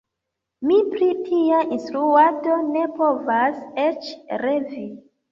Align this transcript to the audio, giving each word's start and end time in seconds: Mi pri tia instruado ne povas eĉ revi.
Mi 0.67 0.75
pri 0.93 1.09
tia 1.25 1.57
instruado 1.75 2.55
ne 2.69 2.85
povas 3.01 3.59
eĉ 3.83 4.09
revi. 4.45 4.83